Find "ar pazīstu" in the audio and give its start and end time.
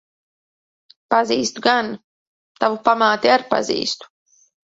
3.37-4.09